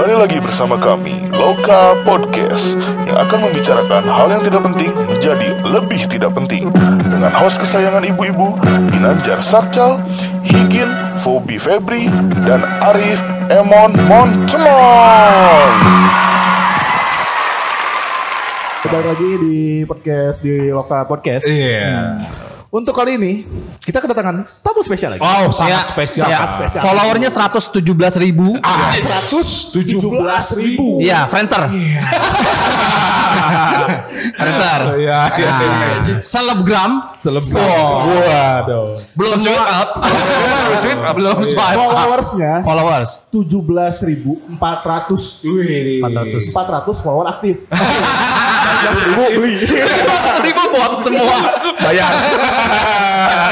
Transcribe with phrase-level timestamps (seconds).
[0.00, 2.72] Kembali lagi bersama kami, Loka Podcast,
[3.04, 6.72] yang akan membicarakan hal yang tidak penting menjadi lebih tidak penting.
[7.04, 8.56] Dengan host kesayangan ibu-ibu,
[8.96, 10.00] Ginanjar Sakcal,
[10.40, 10.88] Higin,
[11.20, 12.08] Fobi Febri,
[12.48, 13.20] dan Arif
[13.52, 15.68] Emon Montemon.
[18.80, 21.44] Kembali lagi di podcast di Loka Podcast.
[21.44, 22.24] Iya.
[22.70, 23.42] Untuk kali ini
[23.82, 25.26] kita kedatangan tamu spesial lagi.
[25.26, 26.26] Wow, sangat Saya- spesial.
[26.30, 26.82] Sangat spesial.
[26.86, 28.54] Followernya 117 ribu.
[28.62, 31.02] Ah, 117 ribu.
[31.02, 31.66] Iya, Friendster.
[34.36, 34.80] Friendster.
[35.00, 36.18] Iya, iya, iya.
[36.20, 37.16] Selebgram.
[37.16, 38.08] Selebgram.
[38.08, 39.00] Waduh.
[39.16, 39.88] Belum swipe up.
[41.18, 41.90] Belum swipe up.
[41.90, 43.10] Followersnya Followers.
[43.32, 44.48] 17.400
[45.46, 47.68] Wih, 400 follower aktif.
[48.80, 49.54] 14 ribu beli.
[50.40, 51.36] Seribu bot semua.
[51.84, 52.12] Bayar.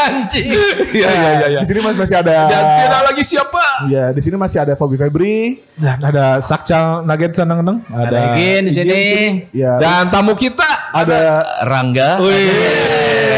[0.00, 0.46] Anjing.
[0.90, 1.60] Iya, iya, iya, iya.
[1.60, 3.64] Di sini masih masih ada Dan tidak lagi siapa?
[3.86, 5.58] Ya, di sini masih ada Fobi Febri.
[5.74, 7.78] Dan ada Sakcal Nugget seneng neng.
[7.84, 9.02] Ada Egin di sini.
[9.50, 11.20] Ya, Dan tamu kita ada
[11.62, 12.18] Rangga.
[12.18, 12.50] Wih,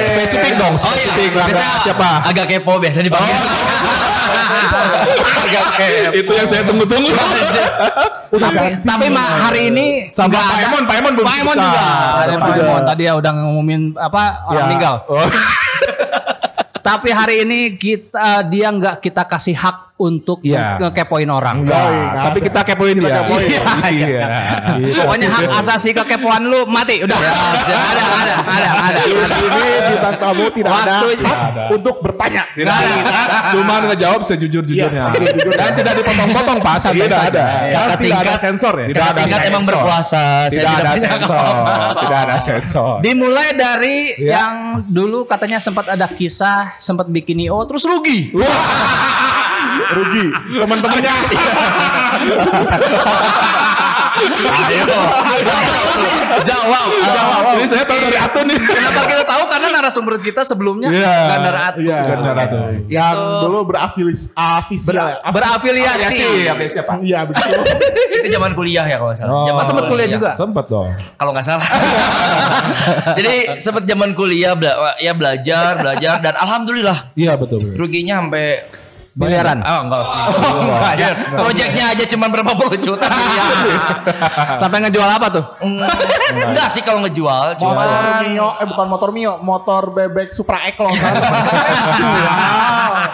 [0.07, 2.11] spesifik dong, Oh iya, spesifik Rangga siapa?
[2.25, 3.33] Agak kepo biasa dipanggil.
[5.41, 6.15] agak kepo.
[6.15, 7.13] Itu yang saya tunggu-tunggu.
[8.31, 8.87] udah Tapi, ganti.
[8.87, 11.67] tapi Ma, hari ini Sama Pak ada- Emon, Pak Emon belum Pak Emon kita.
[11.67, 11.83] juga.
[12.17, 12.55] Ada Pak.
[12.57, 14.65] Emon tadi ya udah ngumumin apa orang Ya.
[14.65, 14.95] meninggal.
[15.05, 15.27] Oh.
[16.81, 20.81] Tapi hari ini kita dia nggak kita kasih hak untuk Iya.
[20.81, 21.57] ngekepoin orang.
[21.61, 22.47] Enggak, Nah, nggak tapi ada.
[22.49, 23.19] kita kepoin Kita dia.
[23.21, 23.49] kepoin.
[23.51, 23.63] Iya.
[23.91, 24.27] iya.
[24.97, 27.19] Pokoknya hak asasi kekepoan lu mati udah.
[27.19, 29.01] ada ada ada ada ada.
[29.01, 31.39] Di sini bintang tamu tidak ada hak
[31.71, 32.43] untuk bertanya.
[32.51, 32.97] Tidak ada.
[33.53, 35.03] Cuman ngejawab sejujur-jujurnya.
[35.07, 35.59] Sejujur-jujurnya.
[35.61, 37.45] Dan tidak dipotong-potong Pak, santai Tidak ada.
[37.61, 38.87] Ya, Karena tidak ada tingkat- sensor ya.
[38.89, 39.75] Tidak ada tingkat emang sensor.
[39.77, 40.25] berkuasa.
[40.49, 41.19] Tidak ada sensor.
[41.21, 42.01] sensor.
[42.01, 42.95] Tidak ada sensor.
[43.01, 48.31] Dimulai dari yang dulu katanya sempat ada kisah, sempat bikin IO terus rugi.
[49.91, 50.27] Rugi.
[50.57, 51.15] Teman-temannya.
[54.41, 54.85] Ayo.
[55.41, 55.99] Jawab.
[56.45, 56.89] Jawab.
[57.57, 58.59] Ini saya tahu dari Atun nih.
[58.61, 61.15] Kenapa kita tahu karena narasumber kita sebelumnya Iya.
[61.29, 61.79] Gandar Atu.
[61.81, 61.99] Iya.
[62.05, 62.73] Atun.
[62.87, 64.95] Yang dulu berafilis afisial.
[64.97, 65.17] ya.
[65.21, 66.19] Afis- Berafiliasi.
[66.71, 66.93] siapa?
[67.01, 67.49] Iya betul.
[68.21, 69.33] itu zaman kuliah ya kalau salah.
[69.33, 70.29] Oh, Zaman sempat kuliah juga?
[70.31, 70.89] Sempet dong.
[71.17, 71.67] Kalau nggak salah.
[73.19, 77.57] Jadi sempat zaman kuliah bela- ya belajar, belajar dan alhamdulillah Iya betul.
[77.59, 77.77] betul.
[77.77, 78.61] ruginya sampai
[79.11, 79.59] Miliaran.
[79.61, 80.21] Oh enggak sih.
[80.55, 81.09] Enggak, ya.
[81.35, 83.11] Proyeknya aja cuma berapa puluh juta.
[84.61, 85.45] Sampai ngejual apa tuh?
[86.31, 87.83] enggak sih kalau ngejual, Motor cuma
[88.23, 91.33] Mio, eh bukan motor Mio, motor bebek Supra X kalau nggak salah.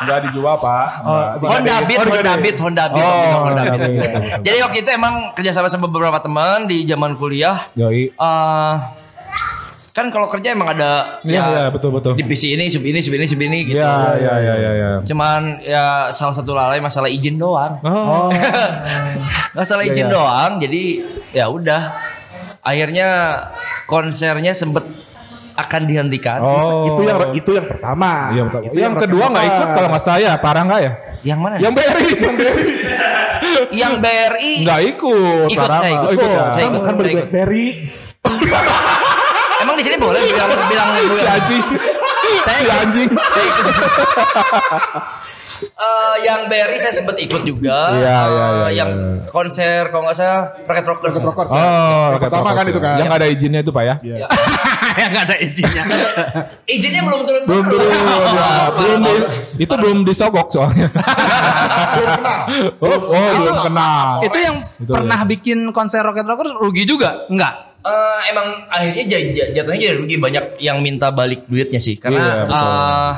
[0.05, 0.89] Enggak dijual Pak.
[1.01, 1.29] Enggak.
[1.49, 3.97] Honda Beat, Honda Beat, Honda Beat, Oh, Honda Honda Beat.
[3.97, 4.13] Beat.
[4.45, 7.73] Jadi waktu itu emang kerjasama sama beberapa teman di zaman kuliah.
[7.73, 8.13] Yoi.
[8.13, 8.73] eh
[9.97, 12.13] kan kalau kerja emang ada Iya, iya, betul betul.
[12.13, 13.81] divisi ini, sub ini, sub ini, sub ini gitu.
[13.81, 14.91] Iya, iya, iya, iya, iya.
[15.01, 17.81] Cuman ya salah satu lalai masalah izin doang.
[17.81, 18.29] Oh,
[19.57, 20.13] Masalah Iya, izin iya.
[20.13, 20.51] doang.
[20.61, 20.83] Jadi
[21.33, 21.97] ya udah.
[22.61, 23.09] Akhirnya
[23.87, 24.85] konsernya sempet
[25.57, 26.45] akan dihentikan.
[26.45, 26.93] oh.
[26.93, 28.37] Itu yang itu yang pertama.
[28.37, 28.61] Iya, betul.
[28.69, 29.57] Itu yang kedua nggak pertama.
[29.57, 30.93] ikut kalau nggak saya, parah nggak ya?
[31.25, 31.55] Yang mana?
[31.57, 32.69] Yang BRI, yang BRI
[33.73, 34.53] Yang BRI.
[34.61, 35.49] nggak ikut.
[35.49, 36.05] Ikut, saya ikut.
[36.05, 36.45] Oh, ikut ya?
[36.53, 37.29] Saya Kan ikut, saya ikut.
[39.77, 41.63] Di sini boleh bilang bilang Si anjing,
[42.43, 43.09] Saya si anjing.
[45.57, 47.93] Eh, yang BRI saya sempat ikut juga.
[47.93, 49.09] Iya, iya, iya, iya, Yang iya.
[49.27, 51.15] konser kalau nggak salah Rocket Rockers.
[51.17, 51.51] Rocket Rockers.
[51.51, 52.85] Oh, Yang Rocket pertama kan Rockers itu ya.
[52.85, 52.97] kan.
[52.97, 53.95] Yang nggak ada izinnya itu Pak ya?
[54.03, 54.27] Iya.
[55.01, 55.83] yang nggak ada izinnya.
[56.77, 57.89] Izinnya belum turun Belum turun.
[57.89, 58.01] ya.
[58.77, 59.13] Belum di,
[59.59, 60.89] itu belum disogok soalnya.
[62.77, 64.09] oh, oh, belum kenal.
[64.25, 65.29] Itu yang Itu pernah ya.
[65.29, 67.25] bikin konser Rocket Rockers rugi juga?
[67.29, 67.76] Enggak.
[67.87, 69.05] Eh, emang akhirnya
[69.53, 72.59] jatuhnya jadi rugi banyak yang minta balik duitnya sih karena Iya, betul.
[72.59, 73.13] eh,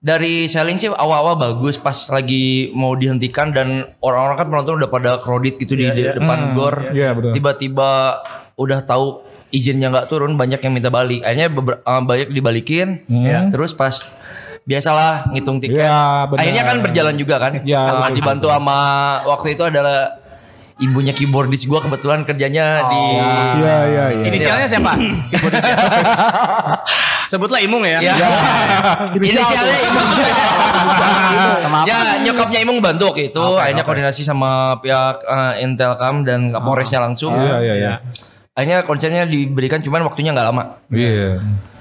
[0.00, 3.68] dari selling sih awal-awal bagus pas lagi mau dihentikan dan
[3.98, 7.32] orang-orang kan penonton udah pada kredit gitu di de- depan gor Iya, betul.
[7.34, 8.24] tiba-tiba
[8.54, 13.50] udah tahu izinnya nggak turun banyak yang minta balik akhirnya eh, banyak dibalikin Hmm.
[13.50, 13.92] terus pas
[14.62, 16.38] biasalah ngitung tiket Iya, benar.
[16.38, 18.14] akhirnya kan berjalan juga kan Iya, betul.
[18.14, 18.78] dibantu sama
[19.26, 20.19] waktu itu adalah
[20.80, 23.00] ibunya keyboardis gua kebetulan kerjanya di
[23.60, 24.24] Iya iya iya.
[24.26, 24.92] Inisialnya siapa?
[27.30, 28.00] Sebutlah Imung ya.
[28.10, 28.10] Ya.
[29.14, 30.08] Inisialnya Imung.
[31.88, 33.44] Ya nyokapnya Imung bantu waktu itu.
[33.60, 37.36] Akhirnya koordinasi sama pihak eh, Intelcam dan Kapolresnya langsung.
[37.36, 37.92] Iya, iya, iya.
[38.56, 40.80] Akhirnya konsernya diberikan cuman waktunya nggak lama.
[40.90, 41.38] Iya.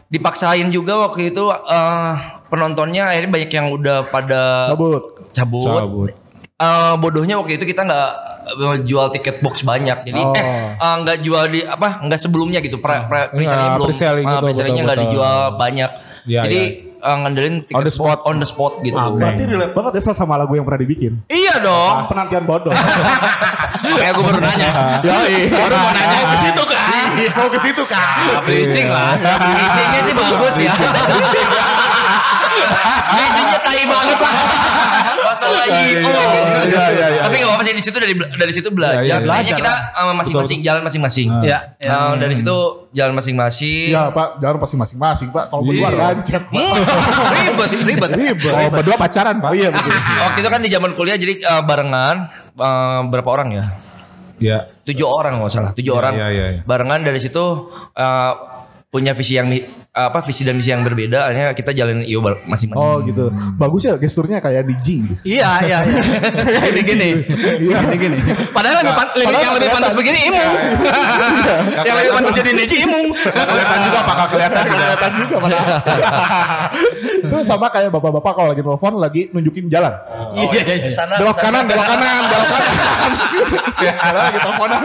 [0.09, 2.13] Dipaksain juga waktu itu eh,
[2.51, 5.03] penontonnya akhirnya banyak yang udah pada Cabut.
[5.33, 5.65] cabut.
[5.65, 6.11] Cabut.
[6.59, 8.09] Eh, bodohnya waktu itu kita nggak
[8.51, 10.35] eh, jual tiket box banyak jadi Oh.
[10.35, 14.25] eh eh, nggak jual di apa nggak sebelumnya gitu pre, pre, pre-sale-nya Nggak, belum pre-selling
[14.27, 15.91] Ah, gitu, pre-selling-nya betul, nggak dijual banyak
[16.27, 17.07] Iya, jadi iya.
[17.07, 18.19] eh, ngandelin tiket On the spot.
[18.27, 21.23] on the spot gitu Berarti relate banget ya sama lagu yang pernah dibikin.
[21.25, 21.39] Iya.
[21.39, 21.95] Iya dong.
[22.05, 22.75] Penantian bodoh.
[23.97, 24.69] Kayak gue baru nanya.
[24.99, 25.47] Yoi.
[25.47, 27.07] Baru mau nanya ke situ kan?
[27.33, 28.43] Mau ke situ kan?
[28.43, 29.15] Bridging lah.
[29.17, 30.73] Bridgingnya sih bagus ya.
[33.09, 34.33] Bridgingnya tai banget lah.
[35.39, 36.11] Masalah IO.
[36.67, 37.21] Iya, iya, iya.
[37.23, 38.99] Tapi nggak apa-apa sih di situ dari dari situ belajar.
[38.99, 41.27] Iya, iya, Intinya belajar kita eh, masing-masing jalan masing-masing.
[41.41, 41.59] Iya.
[41.79, 42.55] Eh, dari situ
[42.91, 43.89] jalan masing-masing.
[43.89, 45.43] Iya Pak, jangan pasti masing-masing Pak.
[45.47, 45.97] Kalau berdua Iya.
[45.97, 46.59] gancet Pak.
[47.39, 48.09] Ribet, ribet.
[48.11, 48.51] Ribet.
[48.51, 49.49] Oh, berdua pacaran, Pak.
[49.49, 49.89] Oh iya betul.
[50.27, 52.15] Waktu itu kan di zaman kuliah jadi eh, barengan
[52.53, 53.65] eh, berapa orang ya?
[54.39, 54.59] Iya.
[54.83, 55.71] Tujuh orang nggak salah.
[55.71, 56.61] Tujuh Iya, orang iya, iya, iya.
[56.63, 58.31] barengan dari situ eh,
[58.89, 59.47] punya visi yang
[59.89, 61.25] apa visi dan misi yang berbeda.
[61.25, 62.77] Akhirnya kita jalan IO bar- masing-masing.
[62.77, 63.33] Oh gitu.
[63.57, 65.15] Bagus ya gesturnya kayak di G gitu.
[65.25, 65.97] Iya, iya, iya.
[66.69, 67.09] Gini gini.
[67.57, 67.77] Iya.
[67.89, 68.17] Gini gini.
[68.53, 70.53] Padahal lebih, yang lebih pantas begini imung.
[71.89, 73.07] yang lebih pantas jadi Neji imung.
[73.17, 74.77] Kelihatan juga apakah kelihatan juga.
[74.77, 75.67] Kelihatan juga padahal.
[77.25, 79.93] Itu sama kayak bapak-bapak kalau lagi telepon lagi nunjukin jalan.
[80.37, 80.91] Iya, iya, iya.
[80.93, 82.71] Sana, Belok kanan, belok kanan, belok kanan.
[83.79, 84.81] Ada lagi teleponan.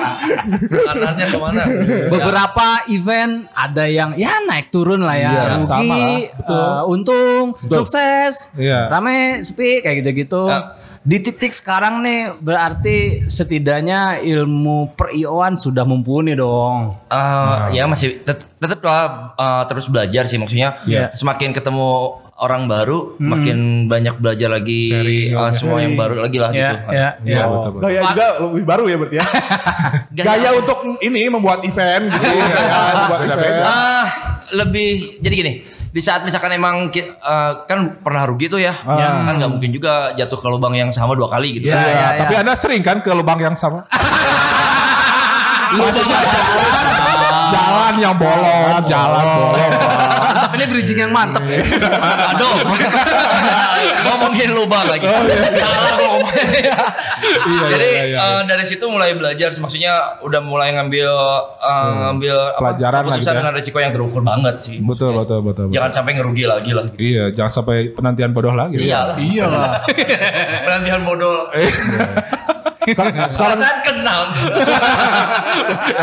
[0.64, 1.62] Kanannya ke mana?
[2.08, 5.30] Beberapa event ada yang ya naik turun lah ya.
[5.30, 6.18] Iya, Rugi, sama lah.
[6.30, 6.60] Betul.
[6.60, 8.86] eh, untung, sukses, Iya.
[8.88, 10.46] rame, sepi kayak gitu-gitu.
[10.46, 10.76] Ya.
[11.00, 12.96] Di titik sekarang nih berarti
[13.28, 16.96] setidaknya ilmu per-IO-an sudah mumpuni dong.
[17.06, 20.80] Eh, ya masih tet- tetap lah eh, terus belajar sih maksudnya.
[20.84, 21.12] Iya.
[21.12, 26.50] Semakin ketemu orang baru, makin banyak belajar lagi Sharing, eh, semua yang baru lagi lah
[26.50, 26.76] Ya, gitu.
[26.90, 27.42] ya, ya.
[27.46, 29.26] Oh, gaya juga lebih baru ya berarti ya.
[30.18, 32.26] Gaya untuk ini membuat event gitu.
[32.26, 33.54] Gaya membuat event.
[33.62, 34.04] Ah,
[34.52, 34.88] lebih
[35.18, 35.52] jadi gini.
[35.94, 37.12] Di saat misalkan emang eh,
[37.64, 39.22] kan pernah rugi tuh ya, Ah.
[39.24, 41.70] kan nggak mungkin juga jatuh ke lubang yang sama dua kali gitu.
[41.70, 42.42] Iya, Ya, iya, tapi iya.
[42.42, 43.86] Anda sering kan ke lubang yang sama?
[47.54, 50.03] jalan yang bolong, jalan bolong.
[50.54, 51.60] Ini bridging yang mantep ya.
[52.34, 52.54] Aduh,
[54.06, 55.06] ngomongin lubang lagi.
[55.58, 56.46] Salah gua ngomongin.
[57.24, 61.08] Iya, Jadi iya, iya, eh, dari situ mulai belajar, maksudnya udah mulai ngambil
[61.56, 63.40] eh, ngambil apa, Pelajaran lah keputusan gitu ya.
[63.40, 64.76] dengan risiko yang terukur banget sih.
[64.84, 65.66] Betul, betul, betul.
[65.68, 65.72] betul.
[65.72, 66.84] Jangan sampai ngerugi lagi lah.
[67.00, 68.76] Iya, jangan sampai penantian bodoh lagi.
[68.76, 69.16] Iya lah.
[69.16, 69.72] Iya lah.
[70.68, 71.48] Penantian bodoh.
[72.84, 74.20] Sekarang Perasaan kenal.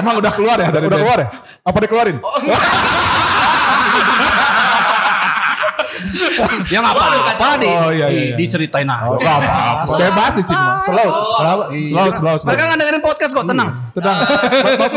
[0.01, 1.27] Emang udah keluar ya dari udah keluar ya?
[1.61, 2.17] Apa dikeluarin?
[6.67, 8.35] Ya nggak apa-apa di, Oh, iya, iya, di- iya.
[8.37, 9.11] diceritain aja.
[9.11, 9.95] Enggak apa-apa.
[9.97, 10.57] Bebas di sini.
[10.57, 10.81] Mas.
[10.81, 11.09] Slow.
[11.37, 11.63] Kenapa?
[11.73, 12.49] Slow, slow, slow.
[12.49, 13.69] Mereka nggak dengerin podcast kok, tenang.
[13.91, 14.17] Tenang.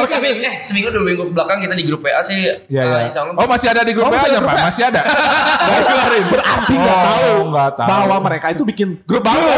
[0.06, 2.36] seminggu, eh, seminggu dua minggu ke belakang kita di grup PA sih.
[2.38, 3.20] Iya, eh, iya.
[3.34, 4.56] Oh, masih ada di grup Oh, masih aja, Pak?
[4.64, 5.00] Masih ada.
[6.24, 7.88] Berarti nggak Oh, tahu nggak tahu.
[7.88, 9.50] bahwa mereka itu bikin Grup baru.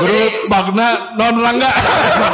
[0.00, 1.70] Grup Magna non Rangga.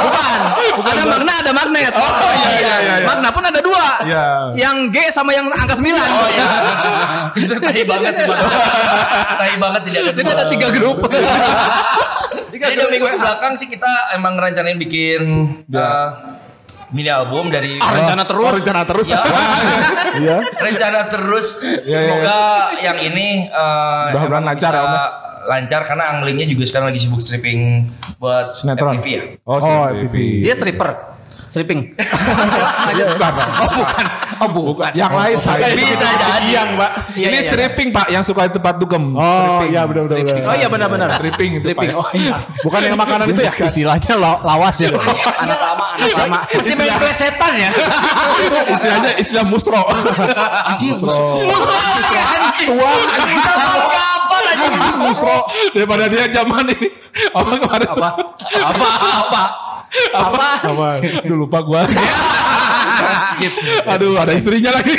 [0.01, 0.39] Bukan.
[0.81, 1.93] ada magna, ada magnet.
[1.93, 2.11] Oh
[2.41, 3.05] iya, iya, iya.
[3.05, 3.85] Magna pun ada dua.
[4.03, 4.25] Iya.
[4.55, 5.91] Yang G sama yang angka 9.
[5.91, 6.47] Oh iya.
[7.41, 8.13] Itu tai banget.
[9.37, 10.11] Tai banget tidak ada.
[10.15, 10.33] Jadi dua.
[10.35, 10.97] ada tiga grup.
[12.51, 15.21] Jadi dua minggu ke belakang sih kita emang rencanain bikin
[15.71, 16.07] eh,
[16.91, 18.45] mini album dari Ah, rencana terus.
[18.45, 19.07] Oh, rencana terus.
[19.09, 19.19] Ya.
[20.11, 20.37] Iya.
[20.43, 21.47] rencana terus.
[21.87, 22.39] iya, Semoga
[22.83, 25.05] yang ini eh, Mudah-mudahan emang lancar ya, Om, ya.
[25.45, 28.99] Lancar karena anglingnya juga sekarang lagi sibuk stripping buat Sinetron.
[28.99, 29.23] FTV ya.
[29.43, 30.15] Oh, Oh, FTV.
[30.43, 30.89] Dia stripper.
[31.51, 31.83] Stripping.
[33.59, 34.05] oh bukan.
[34.39, 34.91] Oh bukan.
[34.95, 35.67] Yang lain saya.
[35.75, 36.47] Bisa jadi.
[36.47, 36.91] Yang, Mbak.
[37.11, 37.51] Iya, Ini iya, iya.
[37.51, 39.11] stripping Pak yang suka di tempat dugem.
[39.19, 40.23] Oh, iya benar benar.
[40.23, 40.47] benar.
[40.47, 41.09] Oh iya benar-benar.
[41.19, 41.91] Stripping itu, Stripping.
[41.91, 41.99] Pak.
[41.99, 42.35] Oh iya.
[42.63, 43.51] Bukan yang makanan itu ya?
[43.51, 44.95] Istilahnya lawas ya.
[44.95, 46.39] anak sama, anak sama.
[46.55, 47.69] Masih main plesetan ya.
[47.75, 49.83] Itu istilahnya istilah musro.
[49.83, 50.39] Lagi
[50.71, 50.95] anjing.
[52.63, 52.91] Tua.
[53.91, 54.73] Kapan anjing?
[55.03, 55.37] Musro.
[55.75, 56.87] Daripada dia zaman ini.
[57.35, 57.87] Apa kemarin?
[57.91, 58.09] Apa?
[58.71, 58.87] Apa?
[59.27, 59.70] Apa?
[60.15, 60.47] Apa?
[60.63, 60.87] Apa?
[61.03, 61.83] Aduh lupa gua.
[63.95, 64.95] Aduh ada istrinya lagi.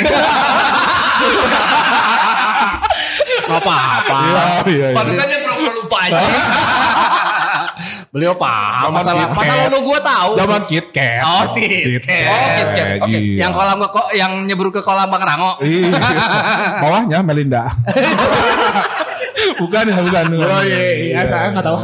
[3.43, 4.17] Apa-apa.
[4.23, 4.97] Iya, iya, iya.
[4.97, 6.21] Pantesan dia pura-pura lupa aja.
[8.13, 10.37] Beliau paham masalah Kit masalah lu gua tahu.
[10.37, 11.25] Zaman Kit Kat.
[11.25, 12.29] Oh, Kit Kat.
[12.29, 12.87] Oh, Kit Kat.
[13.01, 13.17] Oke.
[13.17, 13.39] Iya.
[13.41, 15.57] Yang kolam ke yang nyebur ke kolam Bangrango.
[15.65, 15.97] Iya.
[16.85, 17.73] Bawahnya Melinda.
[19.57, 20.25] Bukan ya, bukan.
[20.39, 21.77] Oh iya, iya saya nggak tahu.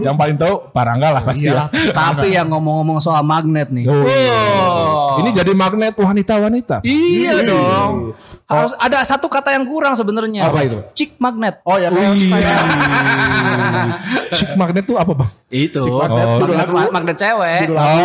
[0.00, 1.68] Yang paling tahu Parangga lah pasti Iya.
[1.72, 1.92] ya.
[1.92, 3.88] Tapi yang ngomong-ngomong soal magnet nih.
[3.88, 4.04] Oh.
[4.04, 5.20] Oh.
[5.20, 6.84] Ini jadi magnet wanita-wanita.
[6.84, 8.14] Iya dong.
[8.50, 10.42] Harus ada satu kata yang kurang sebenarnya.
[10.44, 10.78] Apa itu?
[10.92, 11.62] Chick magnet.
[11.62, 11.86] Oh ya
[14.32, 15.30] Chick magnet tuh apa bang?
[15.48, 15.82] Itu.
[15.82, 16.38] magnet, Oh.
[16.38, 16.92] judul Magnet, lagu.
[16.92, 17.60] magnet cewek.
[17.64, 17.98] Judul lagu.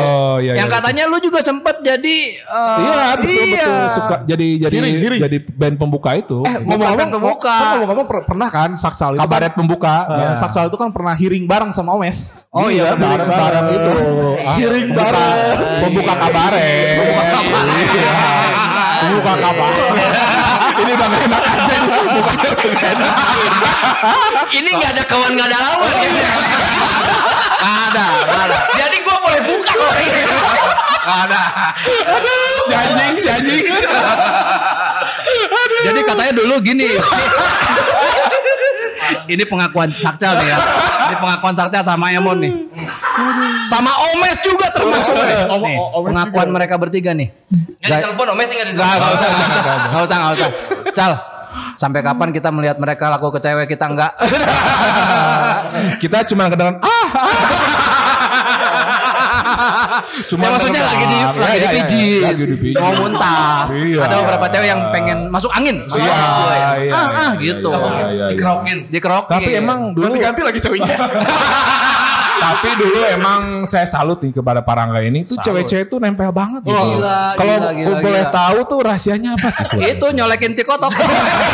[0.00, 0.52] Oh iya.
[0.54, 0.74] yang iya.
[0.74, 3.60] katanya lu juga sempet jadi eh, Iya betul iya.
[3.60, 5.20] betul suka jadi jadi Giring, giring.
[5.20, 6.38] jadi band pembuka itu.
[6.42, 7.48] Eh ngomong-ngomong pembuka.
[7.50, 9.96] kan ngomong-ngomong per- pernah kan Saksal itu Kabaret pembuka.
[10.02, 10.36] kan, eh, Ya.
[10.36, 12.48] Saksal itu kan pernah hearing bareng sama Omes.
[12.50, 13.90] Oh iya, bareng bareng itu.
[14.40, 15.56] Ah, Hearing pembuka- bareng.
[15.82, 16.96] Pembuka kabaret.
[16.96, 17.89] Pembuka kabaret.
[19.20, 19.36] Iya.
[19.36, 19.72] Muka kapal.
[20.80, 21.76] Ini bang enak aja.
[22.08, 22.50] Mukanya
[22.96, 23.14] enak.
[24.48, 25.92] Ini nggak ada kawan nggak ada lawan.
[27.60, 28.56] Ada, ada.
[28.72, 29.92] Jadi gue boleh buka kok.
[31.04, 31.40] Ada.
[32.64, 33.64] Si anjing, si anjing.
[35.84, 36.88] Jadi katanya dulu gini.
[39.30, 40.58] Ini pengakuan Sakcal nih ya.
[41.10, 42.52] Ini pengakuan Sakcal sama Emon nih.
[43.64, 45.10] Sama Omes juga termasuk.
[45.10, 45.26] Om-
[45.60, 46.54] Nih, Om- Omes pengakuan juga.
[46.54, 47.28] mereka bertiga nih.
[47.80, 48.94] Nggak ditelepon Omes nggak Gak, ditelepon.
[48.94, 50.50] gak usah, gak usah, gak usah, gak usah.
[50.92, 51.12] Cal,
[51.72, 54.12] sampai kapan kita melihat mereka laku ke cewek kita enggak?
[55.98, 56.88] Kita cuma kedengeran ah.
[57.10, 57.59] ah.
[60.26, 62.26] Cuma Ya, maksudnya lagi di lagi Ya, ya, ya.
[62.26, 62.76] Lagi dipijit.
[62.76, 63.66] mau muntah.
[63.70, 64.00] Iya.
[64.04, 66.20] Ada beberapa cewek yang pengen masuk angin, masuk Iya, angin.
[66.20, 67.70] iya, ah, iya, ah, iya, gitu.
[67.70, 68.26] iya, iya, iya.
[68.32, 68.78] Dikerokin.
[68.88, 69.32] Dikerokin.
[69.32, 70.96] Tapi emang dulu Ganti-ganti lagi ceweknya.
[72.40, 76.72] Tapi dulu emang saya salut nih kepada Parangga ini tuh cewek-cewek tuh nempel banget gitu.
[76.96, 77.56] Gila, Kalau
[78.00, 79.64] boleh tahu tuh rahasianya apa sih?
[79.76, 80.88] Itu nyolekin tikotok.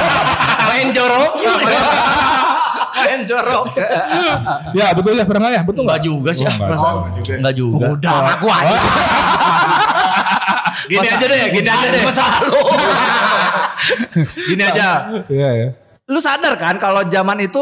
[0.71, 1.43] Main jorok.
[2.97, 3.65] Main jorok.
[4.79, 6.45] ya betul ya Parangga ya betul Enggak juga sih.
[6.45, 6.69] Oh, enggak.
[6.73, 6.97] perasaan.
[7.41, 7.87] Enggak juga.
[7.93, 8.79] Udah ngaku aja.
[10.87, 12.03] Gini aja deh, gini aja deh.
[12.07, 12.63] Masa lalu.
[14.47, 14.89] Gini aja.
[15.27, 15.69] Iya ya.
[16.07, 17.59] Lu sadar kan kalau zaman itu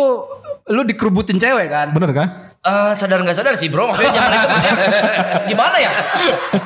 [0.69, 1.97] lu dikerubutin cewek kan?
[1.97, 2.29] Bener kan?
[2.64, 4.56] Eh, sadar nggak sadar sih bro maksudnya zaman itu
[5.52, 5.92] gimana ya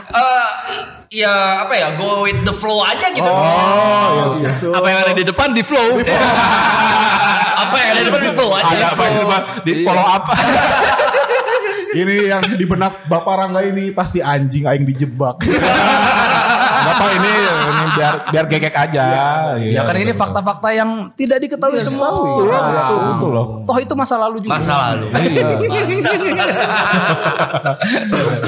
[0.09, 0.47] Eh,
[1.11, 4.55] ya apa ya go with the flow aja gitu Oh, iya.
[4.63, 5.99] Apa yang ada di depan di flow.
[7.67, 9.43] apa yang ada di depan di flow aja Ada apa di depan?
[9.67, 10.25] Di follow up.
[11.99, 15.41] Ini yang di benak Bapak Rangga ini pasti anjing aing dijebak.
[16.99, 19.07] Bapak ini ini biar biar gegek aja.
[19.55, 22.11] Ya kan ini fakta-fakta yang tidak diketahui semua.
[22.11, 23.47] Betul, betul, betul loh.
[23.63, 24.59] Toh itu masa lalu juga.
[24.59, 25.07] masa lalu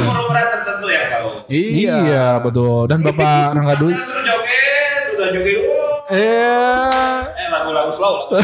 [0.03, 1.29] Umur-umuran tertentu yang tahu.
[1.47, 2.43] Iya.
[2.43, 2.91] betul.
[2.91, 3.95] Dan Bapak Rangga Dwi.
[3.95, 5.87] Suruh joget, udah joget dulu.
[6.11, 8.35] Eh, Eh lagu-lagu slow.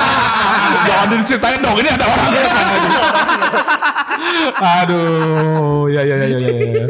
[0.88, 1.76] jangan diceritain dong.
[1.76, 2.32] Ini ada orang.
[4.80, 6.38] Aduh, ya ya ya ya.
[6.40, 6.86] ya.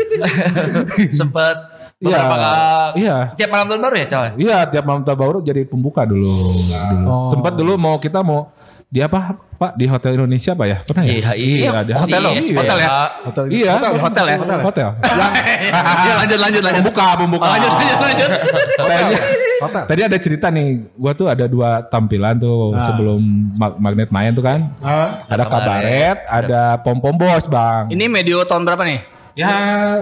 [1.11, 1.72] sempet Iya,
[2.02, 2.59] beberapa kali
[2.99, 3.16] iya.
[3.32, 6.26] tiap malam tahun baru ya Cal Iya, tiap malam tahun baru jadi pembuka dulu.
[6.26, 7.11] dulu.
[7.30, 8.50] Sempat dulu mau kita mau
[8.92, 10.78] di apa Pak di Hotel Indonesia Pak ya?
[10.85, 11.12] Pernah ya?
[11.32, 12.88] IHI Iya, di Hotel loh, Iya, hotel ya.
[13.23, 14.37] Hotel, Iya, hotel, hotel ya?
[14.37, 14.59] Hotel.
[14.61, 14.88] Hotel.
[16.02, 16.82] Ya lanjut lanjut lanjut.
[16.82, 17.47] Pembuka, pembuka.
[17.49, 18.30] Lanjut lanjut lanjut.
[18.76, 19.14] Tadi,
[19.62, 19.82] Hotel.
[19.87, 23.23] tadi ada cerita nih, gua tuh ada dua tampilan tuh sebelum
[23.54, 24.61] Mag- magnet main tuh kan.
[24.82, 27.87] Ah, Ada kabaret, ada pom pom bos bang.
[27.88, 29.00] Ini medio tahun berapa nih?
[29.33, 29.53] Ya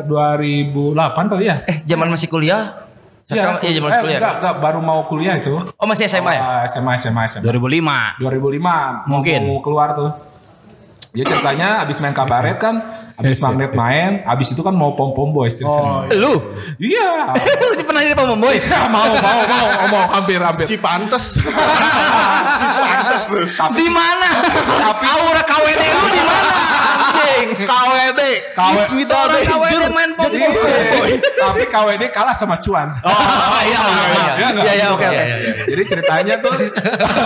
[0.03, 0.91] 2008
[1.27, 1.57] kali ya.
[1.65, 2.83] eh zaman masih kuliah
[3.23, 5.55] sekarang iya zaman masih eh, kuliah enggak, enggak, baru mau kuliah itu.
[5.55, 7.47] oh masih SMA ya Ah, SMA, SMA, SMA.
[7.47, 8.19] 2005.
[8.19, 9.41] 2005 Mungkin.
[9.47, 10.11] mau keluar tuh.
[11.11, 12.75] Ya ceritanya abis main kabaret kan,
[13.17, 15.55] abis magnet main, abis itu kan mau pom pom boys.
[15.55, 16.07] ceritanya.
[16.13, 16.39] Lu?
[16.77, 17.35] Iya.
[17.67, 18.55] Lu pernah jadi pemboy?
[18.57, 20.63] Ya, mau mau mau mau hampir hampir.
[20.65, 21.39] si pantes.
[22.59, 23.23] si pantes.
[23.75, 24.31] Di mana?
[24.81, 26.51] Tapi aura KWD lu di mana?
[27.65, 28.23] KWD.
[28.53, 32.95] KW- Seorang KWD main pom Jadi, tapi KWD kalah sama Cuan.
[33.01, 34.07] Oh iya maaf.
[34.37, 34.65] Iya, nggak?
[34.65, 35.25] Iya iya oke oke.
[35.67, 36.53] Jadi ceritanya tuh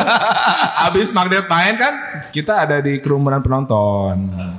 [0.88, 1.92] abis magnet main kan
[2.30, 4.16] kita ada di kerumunan penonton.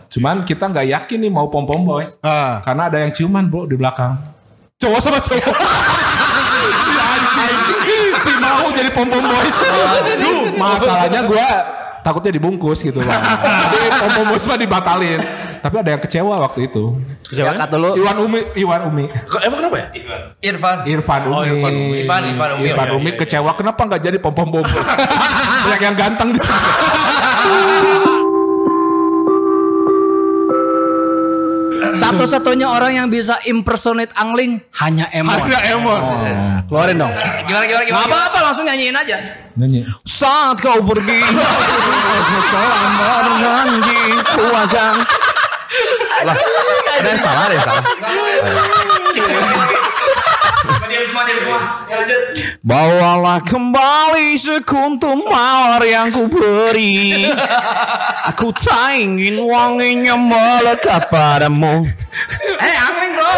[0.07, 2.17] Cuman kita nggak yakin nih mau pom pom boys.
[2.21, 2.59] Ah.
[2.61, 4.15] Karena ada yang ciuman bro di belakang.
[4.75, 5.55] Cowok sama cowok.
[8.19, 9.55] si mau jadi pom pom boys.
[10.19, 11.49] Duh, masalahnya gua
[12.05, 13.21] takutnya dibungkus gitu bang.
[13.73, 15.19] Jadi pom mah dibatalin.
[15.65, 16.93] Tapi ada yang kecewa waktu itu.
[17.33, 17.97] Ya kat dulu.
[17.97, 19.09] Iwan Umi, Iwan Umi.
[19.41, 19.87] Emang kenapa ya?
[20.45, 21.49] Irfan Irfan Umi.
[21.49, 21.97] Irfan Umi.
[22.05, 22.67] Irfan, Irfan Umi.
[22.69, 24.61] Irfan Umi kecewa kenapa nggak jadi pom pom bom.
[25.65, 26.53] Banyak yang ganteng di situ.
[31.93, 35.37] Satu-satunya orang yang bisa impersonate angling hanya Emon.
[35.37, 35.99] Harga emon.
[36.65, 37.13] Keluarin dong.
[37.45, 39.17] gimana gimana Gak gimana apa-apa langsung nyanyiin aja.
[39.53, 39.85] Nyanyi.
[40.01, 41.21] Saat kau pergi
[42.49, 44.01] Selama janji
[44.33, 44.93] ku akan
[46.25, 46.37] Lah
[46.95, 47.83] Ada salah ada salah
[51.15, 51.59] semua dia semua.
[51.87, 52.21] Ya lanjut.
[52.59, 57.31] Bawalah kembali sekuntum mawar yang ku beri.
[58.35, 61.87] Aku tak ingin wanginya melekat padamu.
[62.59, 63.31] Eh angling bro.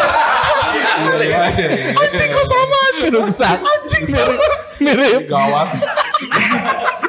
[2.02, 2.82] Anjing kok sama?
[2.98, 4.46] Cerungsak Anjing sama.
[4.82, 5.70] Mirip Gawat.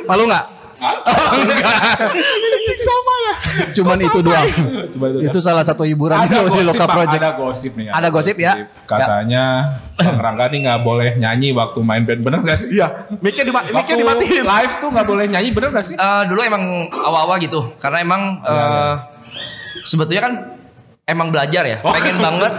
[0.04, 0.57] Malu gak?
[0.78, 1.74] Oh enggak
[2.38, 3.34] Anjing sama ya.
[3.74, 4.46] Cuman itu doang
[4.88, 5.18] Coba itu.
[5.26, 6.96] Itu salah satu hiburan ada di gosip, Loka Bang.
[6.96, 7.86] Project ada gosip nih.
[7.88, 8.52] Ada gosip, ya?
[8.84, 9.44] Katanya
[9.92, 12.70] Bang Rangga nih nggak boleh nyanyi waktu main band bener gak sih?
[12.72, 12.86] Iya,
[13.18, 14.44] mic-nya dima- mic-nya Waktu dimatiin.
[14.44, 15.94] live tuh nggak boleh nyanyi bener gak sih?
[15.94, 18.94] Eh, dulu emang awal-awal gitu karena emang eh,
[19.82, 20.32] sebetulnya kan
[21.04, 21.90] emang belajar ya Oh.
[21.90, 22.52] pengen banget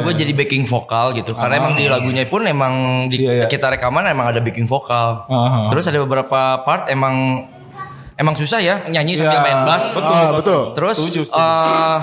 [0.00, 1.32] gue jadi backing vokal gitu.
[1.32, 2.74] Karena emang di lagunya pun emang
[3.06, 3.46] di Iya, iya.
[3.46, 5.24] kita rekaman emang ada backing vokal.
[5.24, 5.66] Aha.
[5.68, 7.46] Terus ada beberapa part emang
[8.14, 9.94] emang susah ya nyanyi sambil Iya, main bass.
[9.94, 10.72] Ah, betul.
[10.72, 11.38] Terus Setuju, setuju.
[11.38, 11.98] eh,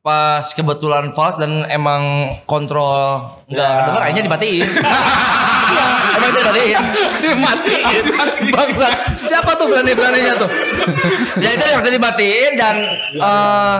[0.00, 2.02] pas kebetulan false dan emang
[2.44, 3.84] kontrol nggak Ya.
[3.84, 4.64] denger akhirnya dimatiin.
[5.70, 6.82] Iya, emang dimatiin.
[7.20, 8.04] Dimatiin.
[8.54, 8.92] Bangsat.
[9.12, 10.48] Siapa tuh berani-beraninya tuh?
[11.42, 12.76] Ya itu langsung dimatiin dan
[13.14, 13.76] eh,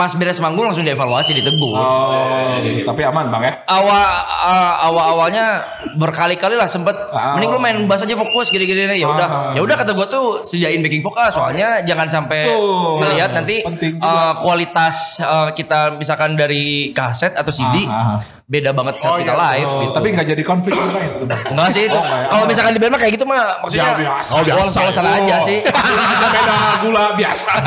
[0.00, 1.76] pas beres manggung langsung dievaluasi ditegur.
[1.76, 2.48] Oh,
[2.82, 3.52] tapi aman bang ya?
[3.68, 5.60] awal uh, awal awalnya
[5.94, 7.34] berkali-kali lah sempet Ah.
[7.34, 10.80] mending lu main bass aja fokus gini-gini ya udah ya udah kata gua tuh sediain
[10.80, 12.96] backing vokal soalnya jangan sampai Tuh.
[12.96, 13.60] ngelihat nanti
[13.98, 18.18] uh, kualitas uh, kita misalkan dari kaset atau CD Ah, ah.
[18.50, 19.92] Beda banget saat kita live Oh, gitu.
[19.94, 22.00] Tapi nggak jadi konflik juga itu enggak sih itu.
[22.26, 24.30] kalau misalkan di band kayak gitu mah maksudnya Ya, biasa.
[24.32, 25.58] oh biasa salah salah aja sih
[26.34, 27.50] beda gula biasa.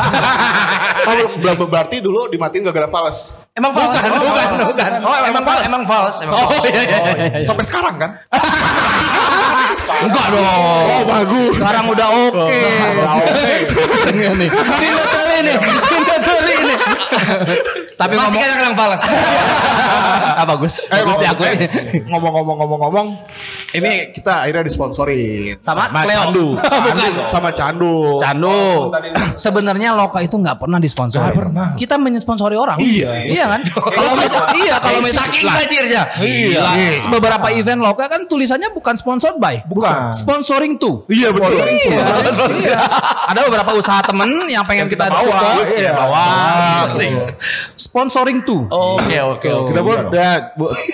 [1.03, 3.35] Oh, ber- berarti dulu dimatiin gara-gara fals.
[3.53, 4.91] emang false Bukan, bukan, bukan.
[5.03, 6.63] oh emang false emang false emang Oh false.
[6.65, 6.99] iya iya.
[7.29, 7.43] iya.
[7.43, 8.11] Sampai sekarang kan?
[10.03, 10.63] Enggak dong.
[10.85, 11.53] Oh bagus.
[11.53, 12.63] Sekarang udah oke.
[14.09, 14.49] Ini nih.
[14.49, 15.57] Ini teli nih.
[15.59, 16.12] Ini.
[17.99, 19.05] Tapi masih ngomong kadang kadang false
[20.39, 20.73] ah, bagus.
[20.81, 21.47] Eh, Bagus ngomong- diakui.
[21.53, 21.67] eh,
[22.09, 23.07] ngomong-ngomong ngomong-ngomong,
[23.73, 26.17] ini kita akhirnya disponsorin Sama Cleo.
[26.21, 26.47] Candu.
[26.85, 27.11] Bukan.
[27.29, 28.21] Sama Candu.
[28.21, 28.93] Candu.
[29.33, 31.33] Sebenarnya Loka itu nggak pernah disponsori.
[31.77, 32.77] Kita mensponsori orang.
[32.77, 33.25] Iya.
[33.25, 33.61] Iya kan?
[33.97, 36.61] Kalau misal- iya kalau misalkan saking banjirnya Iya.
[37.09, 39.65] Beberapa event Loka kan tulisannya bukan sponsored by.
[39.65, 40.13] Bukan.
[40.13, 41.05] Sponsoring to.
[41.09, 41.65] Iya betul.
[41.65, 42.01] Iya.
[42.53, 42.77] Iya.
[43.33, 45.91] Ada beberapa usaha temen yang pengen kita, bawa, support, iya.
[45.95, 46.25] bawa.
[47.73, 48.65] Sponsoring to.
[48.69, 50.31] oke oke oke Kita pun ya,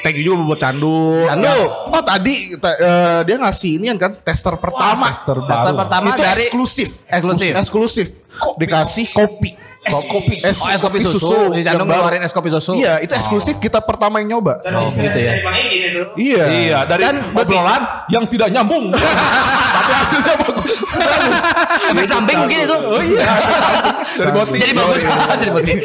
[0.02, 1.26] thank you juga buat Candu.
[1.28, 1.58] Candu.
[1.92, 5.10] Oh tadi kita, eh, dia ngasih ini kan tester pertama.
[5.10, 5.80] tester Daftar baru.
[5.82, 6.90] pertama itu dari eksklusif.
[7.08, 7.52] Eksklusif.
[7.56, 8.08] Eksklusif.
[8.56, 9.52] Dikasih kopi.
[9.80, 11.56] Es kopi Es, Oh, es kopi susu.
[11.56, 12.76] Yang Candung ngeluarin es kopi susu.
[12.76, 14.60] Iya, itu eksklusif kita pertama yang nyoba.
[14.62, 15.34] Oh gitu ya.
[16.20, 16.44] Iya.
[16.46, 18.92] Iya, dari obrolan yang tidak nyambung.
[19.80, 20.74] Tapi hasilnya bagus.
[21.90, 23.24] efek samping mungkin itu Oh iya.
[24.20, 24.58] Dari boti.
[24.60, 25.02] jadi bagus
[25.42, 25.80] jadi bagus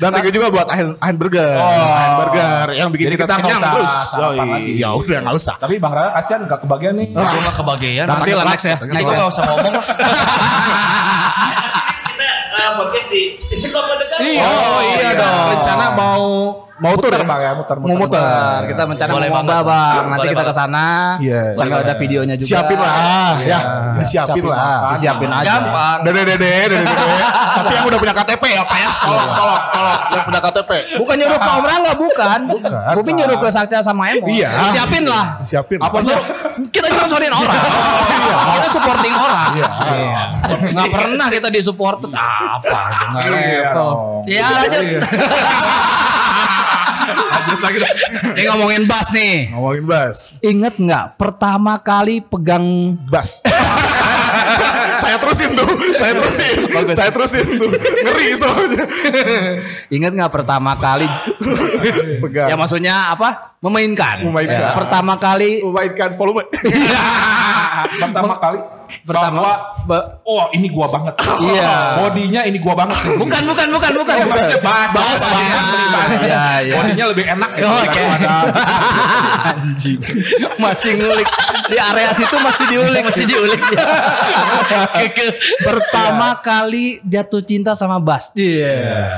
[0.00, 1.60] Dan thank you juga buat Ahin, Ahin Burger.
[1.60, 3.92] Ahin Burger yang bikin Jadi kita, kita kenyang usah terus.
[4.08, 4.48] sarapan Yoi.
[4.56, 4.72] lagi.
[4.80, 5.54] Ya udah nggak usah.
[5.60, 7.06] Tapi Bang Rara kasihan gak kebagian nih.
[7.12, 8.76] Gue gak kebagian Nanti lah next ya.
[8.80, 9.84] Next gak usah ngomong lah
[12.10, 13.22] Kita eh, podcast di
[13.60, 14.18] Cekop mendekat.
[14.20, 14.42] Iya.
[14.44, 15.36] Oh, iya dong.
[15.52, 16.24] Rencana mau
[16.80, 17.28] Mau tur muter ya?
[17.28, 18.60] Bang ya, muter Mau muter.
[18.72, 19.64] Kita mencari Boleh mau banget.
[19.68, 20.04] bang.
[20.08, 20.86] Nanti kita ke sana.
[21.20, 21.42] Iya.
[21.52, 22.48] Sambil ada videonya juga.
[22.48, 23.60] Siapin lah, ya.
[24.00, 24.80] Disiapin Siapin lah.
[24.96, 25.44] Disiapin aja.
[25.60, 27.04] Gampang Dede dede dede dede.
[27.60, 28.90] Tapi yang udah punya KTP ya Pak ya.
[28.96, 30.70] Tolong tolong tolong yang punya KTP.
[30.96, 32.38] Bukan nyuruh ke Om Rangga, bukan.
[32.48, 32.92] Bukan.
[32.96, 34.24] Bupin nyuruh ke Sakti sama Emo.
[34.24, 34.48] Iya.
[34.72, 35.24] Siapin lah.
[35.44, 35.78] Siapin.
[35.84, 36.16] Sponsor,
[36.72, 37.60] kita sponsorin orang.
[38.50, 39.46] Kita supporting orang.
[39.56, 39.68] Iya.
[40.70, 42.08] Nggak pernah kita disupport.
[42.12, 42.80] Apa?
[43.20, 43.90] Iya level.
[44.28, 45.00] Ya lanjut
[47.16, 47.94] Lanjut lagi dong.
[48.36, 49.52] Ini ngomongin bass nih.
[49.54, 50.18] Ngomongin bass.
[50.42, 53.42] Ingat nggak pertama kali pegang Bass.
[55.10, 55.66] saya terusin tuh,
[55.98, 56.56] saya terusin,
[56.94, 57.70] saya terusin tuh,
[58.06, 58.84] ngeri soalnya.
[59.90, 61.10] Ingat nggak pertama kali?
[62.22, 62.46] Pegang.
[62.46, 63.58] ya maksudnya apa?
[63.58, 64.22] Memainkan.
[64.22, 64.70] Memainkan.
[64.70, 65.66] Ya, pertama kali.
[65.66, 66.46] memainkan volume.
[67.90, 68.60] Pertama kali
[69.06, 69.38] Pertama.
[69.40, 71.14] bahwa Ba- oh ini gua banget.
[71.40, 71.72] Iya.
[71.98, 72.98] Bodinya ini gua banget.
[73.16, 74.14] Bukan, bukan, bukan, bukan.
[74.18, 75.64] Oh, maksudnya bahas, Bahas, bahas, bahas.
[75.88, 76.20] bahas.
[76.20, 76.74] Iya, iya.
[76.76, 77.64] Bodinya lebih enak ya.
[77.64, 78.02] Oke.
[78.02, 78.28] daripada
[79.50, 79.98] Anjing.
[80.58, 81.28] Masih ngulik.
[81.70, 83.02] Di area situ masih diulik.
[83.06, 83.60] Masih diulik.
[85.66, 88.32] Pertama kali jatuh cinta sama bass.
[88.32, 88.68] Iya.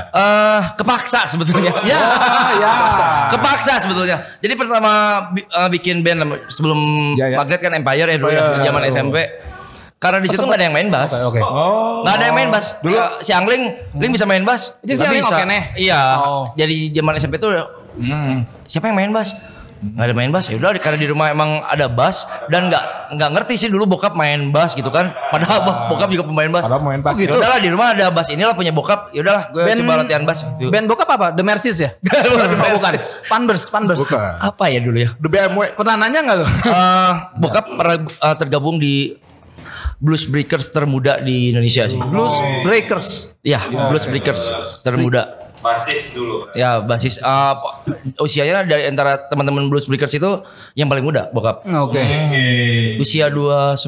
[0.09, 1.99] Eh, Kepaksa sebetulnya Ya
[2.55, 2.73] ya.
[3.29, 4.91] Kepaksa sebetulnya Jadi pertama
[5.33, 6.79] eh, bikin band Sebelum
[7.15, 7.37] Ya, ya.
[7.39, 9.17] Magnet kan Empire ya dulu ya Zaman SMP
[9.97, 11.39] Karena di situ nggak ada yang main bass Oke.
[11.39, 12.03] Oh.
[12.03, 12.75] Nggak ada yang main bass.
[12.77, 13.63] Dulu si Angling,
[13.95, 14.75] Ling bisa main bass.
[14.83, 15.31] Jadi si Angling bisa.
[15.31, 15.61] oke nih?
[15.79, 16.01] Iya.
[16.19, 16.43] Oh.
[16.53, 17.55] Jadi zaman SMP tuh
[17.93, 18.41] Hmm.
[18.65, 19.31] siapa yang main bass?
[19.83, 20.47] Nggak ada main bass.
[20.47, 24.15] Ya udah karena di rumah emang ada bass dan nggak nggak ngerti sih dulu bokap
[24.15, 25.11] main bass gitu kan.
[25.27, 26.63] Padahal bo- bokap juga pemain bass.
[26.63, 27.29] Padahal pemain bass, Oh, gitu.
[27.29, 27.37] ya.
[27.37, 29.11] Udahlah di rumah ada bass inilah punya bokap.
[29.11, 30.39] Ya udahlah gue coba latihan bass.
[30.55, 30.71] Gitu.
[30.71, 31.27] Band bokap apa?
[31.29, 31.89] The Mercies ya?
[31.99, 32.23] Bukan.
[32.73, 32.93] bukan.
[33.27, 33.99] Panbers, Panbers.
[33.99, 34.19] Bukan.
[34.39, 35.09] Apa ya dulu ya?
[35.15, 35.75] The BMW.
[35.75, 36.47] Pernah nanya nggak lu?
[36.73, 39.13] Eh, bokap pernah eh, tergabung di
[39.97, 41.99] Blues Breakers termuda di Indonesia sih.
[41.99, 43.39] Blues Breakers.
[43.39, 45.42] Ya, Blues Breakers termuda.
[45.63, 46.51] Basis dulu.
[46.53, 47.55] Ya basis uh,
[48.19, 50.43] usianya dari antara teman-teman Blues Breakers itu
[50.75, 51.63] yang paling muda bokap.
[51.63, 52.03] Oke.
[52.99, 53.79] Usia 29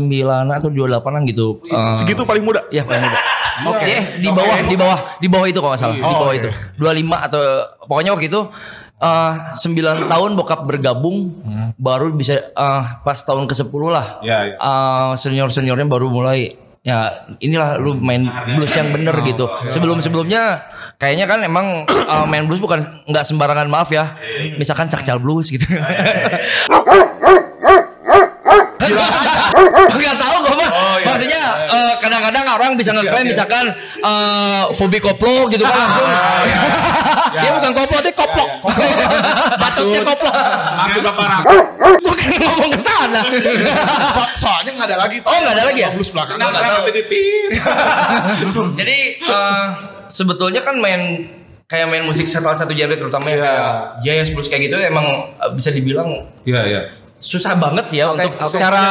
[0.55, 1.59] atau 28an gitu.
[1.67, 2.63] Uh, Segitu paling muda.
[2.71, 3.19] ya paling muda.
[3.55, 6.49] Oke, eh, di bawah di bawah di bawah itu kalau nggak salah, di bawah itu.
[6.75, 7.41] 25 atau
[7.87, 8.41] pokoknya waktu itu
[8.99, 11.31] uh, 9 tahun bokap bergabung
[11.79, 14.19] baru bisa uh, pas tahun ke-10 lah.
[14.23, 14.55] Ya, ya.
[14.59, 19.49] Uh, senior-seniornya baru mulai ya inilah lu main blues yang bener gitu.
[19.71, 24.15] Sebelum-sebelumnya kayaknya kan emang uh, main blues bukan nggak sembarangan maaf ya.
[24.59, 25.65] Misalkan cakcal blues gitu.
[29.95, 30.71] Gak tahu gue mah.
[31.01, 33.73] Maksudnya eh, kadang-kadang orang bisa ngeklaim misalkan
[34.05, 36.09] eh Pobi koplo gitu kan langsung.
[37.35, 38.49] Dia bukan koplo, dia koplok.
[39.59, 40.33] Bacotnya koplok.
[40.75, 41.27] Maksud Bapak
[42.05, 43.21] Bukan ngomong ke sana.
[44.13, 45.17] So- soalnya nggak ada lagi.
[45.25, 45.89] Oh, nggak ada lagi ya?
[45.91, 46.37] Blues belakang.
[46.39, 46.83] Nggak tahu.
[48.79, 49.65] Jadi eh,
[50.07, 51.01] sebetulnya kan main
[51.65, 53.71] kayak main musik salah satu genre terutama yang kayak
[54.05, 55.05] jazz blues kayak gitu emang
[55.41, 56.81] eh, bisa dibilang Iya, iya.
[57.25, 58.45] Susah banget sih ya untuk oke.
[58.47, 58.85] secara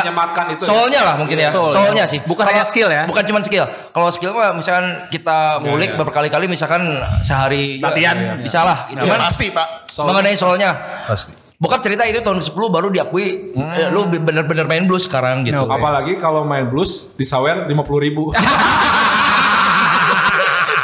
[0.00, 0.68] Menyematkan itu ya?
[0.68, 2.06] soalnya lah mungkin ya Soul, soalnya ya.
[2.08, 3.02] sih Bukan hanya skill ya?
[3.02, 6.86] bukan cuma skill kalau skill mah misalkan kita ngulik berkali-kali misalkan
[7.18, 8.38] sehari Latihan.
[8.38, 9.90] bisa lah Ya, cuman pasti pak.
[9.98, 10.70] mengenai soalnya
[11.04, 11.34] Pasti.
[11.56, 16.14] bokap cerita itu tahun 10 baru diakui eh, lu bener-bener main blues sekarang gitu Apalagi
[16.16, 18.30] kalau main blues disawer 50 ribu.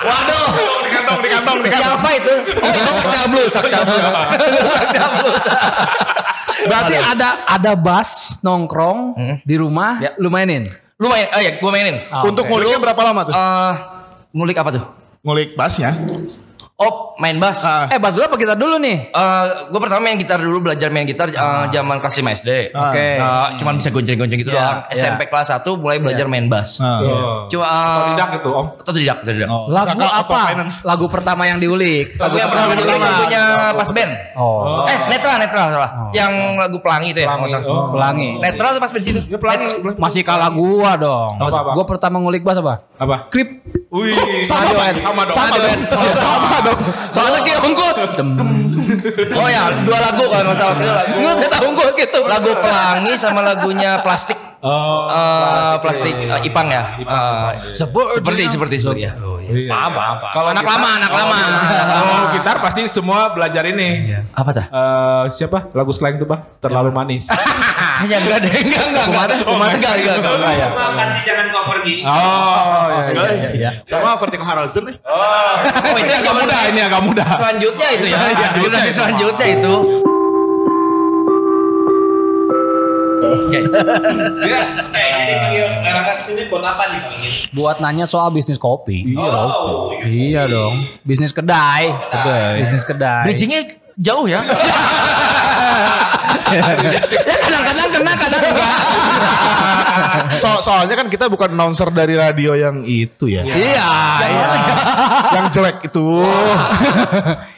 [0.03, 0.47] waduh
[0.83, 1.81] Di kantong, di kantong, di kantong.
[1.81, 4.05] siapa itu oh itu sakca blues sakca blues
[4.77, 5.39] sakca blues
[6.71, 9.15] Berarti ada ada bass nongkrong
[9.45, 10.65] di rumah, lu mainin.
[10.97, 13.35] lu main oh ya gua mainin Untuk nguliknya berapa lama tuh?
[13.37, 13.73] Eh,
[14.33, 14.85] ngulik apa tuh
[15.21, 15.93] Ngulik bassnya.
[16.77, 17.89] Oh main bass Ah.
[17.89, 19.09] Eh bass dulu apa kita dulu nih?
[19.09, 22.51] Eh, gue pertama main gitar dulu belajar main gitar eh, zaman kelas 5 SD.
[22.71, 23.07] Oke.
[23.17, 24.93] Eh, cuman bisa gonceng-gonceng gitu Iya, doang.
[24.93, 26.77] SMP kelas 1 mulai belajar main bass.
[26.79, 27.01] Ah.
[27.49, 28.67] Cuma uh, Tidak gitu om.
[28.77, 29.49] Atau tidak, tidak.
[29.49, 30.41] Lagu Saka apa?
[30.85, 32.13] Lagu pertama yang diulik.
[32.21, 34.13] Lagu yang pertama dulu lagunya pas band.
[34.37, 35.91] Oh, Eh, netral, netral salah.
[36.13, 37.29] Yang lagu pelangi itu ya.
[37.33, 37.65] Pelangi.
[37.65, 37.89] Oh.
[37.97, 38.29] pelangi.
[38.39, 39.21] Netral tuh pas band situ.
[39.27, 39.67] Ya pelangi.
[39.81, 39.97] pelangi.
[39.97, 41.41] Masih kalah gua dong.
[41.41, 41.71] Apa, apa?
[41.73, 42.85] Gua pertama ngulik bass apa?
[43.01, 43.33] Apa?
[43.33, 43.65] Krip.
[43.89, 44.45] Wih.
[44.45, 45.33] Sama, sama, dong.
[45.33, 45.81] sama dong.
[45.89, 46.17] Sama dong.
[46.21, 46.59] Sama
[47.11, 47.93] Soalnya kayak unggul.
[49.37, 50.75] Oh ya, dua lagu kalau nggak salah.
[50.79, 51.13] Itu lagu.
[51.19, 52.21] Enggak saya tahu unggul gitu.
[52.27, 54.39] Lagu pelangi sama lagunya plastik.
[54.67, 55.07] Oh.
[55.07, 56.83] Eh, plastik eh, Ipang ya.
[56.99, 59.13] Eh, seperti seperti seperti ya.
[59.47, 59.71] Iya.
[59.71, 60.27] Apa apa.
[60.35, 61.39] Kalau anak gitar- lama, anak lama.
[61.95, 64.11] Kalau gitar pasti semua belajar ini.
[64.35, 64.65] Apa tuh?
[64.67, 65.71] Eh, siapa?
[65.71, 66.43] Lagu slang tuh bang.
[66.59, 67.31] Terlalu manis.
[68.03, 69.27] Hanya enggak deh, enggak enggak enggak.
[69.47, 70.35] Enggak enggak enggak.
[70.37, 70.53] enggak.
[70.53, 70.69] ya.
[70.69, 71.95] Terima kasih jangan kau pergi.
[72.05, 73.49] Oh, iya, iya.
[73.57, 73.71] Iya.
[73.87, 74.97] Sama vertical horizon nih.
[75.07, 77.29] Oh, itu Ini agak mudah, ini agak mudah.
[77.39, 78.19] selanjutnya itu ya.
[78.93, 79.75] Selanjutnya itu.
[83.27, 83.59] Oke.
[83.67, 87.15] Jadi panggil Rangga ke sini buat apa nih bang?
[87.51, 89.17] Buat nanya soal bisnis kopi.
[89.17, 90.87] Oh, Iya dong.
[91.03, 91.91] Bisnis kedai.
[91.91, 92.63] Kedai.
[92.63, 93.25] Bisnis kedai.
[93.27, 93.61] Bridgingnya
[93.97, 94.45] jauh ya.
[96.55, 96.63] ya
[97.47, 98.77] kadang-kadang kena, kadang enggak.
[100.37, 103.43] So, soalnya kan kita bukan announcer dari radio yang itu ya.
[103.47, 103.57] Iya,
[104.27, 104.47] iya.
[105.39, 106.07] yang jelek itu.